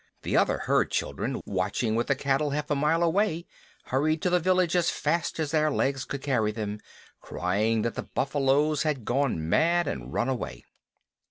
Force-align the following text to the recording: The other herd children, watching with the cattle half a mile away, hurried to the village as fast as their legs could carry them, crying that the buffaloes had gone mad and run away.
The 0.23 0.35
other 0.35 0.57
herd 0.57 0.89
children, 0.89 1.39
watching 1.45 1.93
with 1.93 2.07
the 2.07 2.15
cattle 2.15 2.49
half 2.49 2.71
a 2.71 2.75
mile 2.75 3.03
away, 3.03 3.45
hurried 3.83 4.23
to 4.23 4.31
the 4.31 4.39
village 4.39 4.75
as 4.75 4.89
fast 4.89 5.39
as 5.39 5.51
their 5.51 5.69
legs 5.69 6.05
could 6.05 6.23
carry 6.23 6.51
them, 6.51 6.79
crying 7.19 7.83
that 7.83 7.93
the 7.93 8.09
buffaloes 8.15 8.81
had 8.81 9.05
gone 9.05 9.47
mad 9.47 9.87
and 9.87 10.11
run 10.11 10.27
away. 10.27 10.65